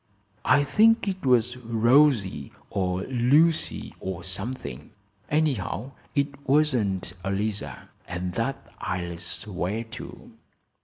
"I 0.45 0.63
think 0.63 1.07
it 1.07 1.23
was 1.23 1.57
Rosie 1.57 2.51
or 2.71 3.03
Lucy, 3.03 3.93
or 3.99 4.23
something. 4.23 4.89
Anyhow, 5.29 5.91
it 6.15 6.47
wasn't 6.49 7.13
Eliza, 7.23 7.87
and 8.07 8.33
that 8.33 8.73
I'll 8.79 9.19
swear 9.19 9.83
to. 9.83 10.31